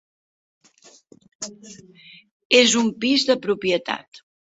És 2.63 2.77
un 2.83 2.91
pis 3.07 3.31
de 3.33 3.41
propietat. 3.49 4.29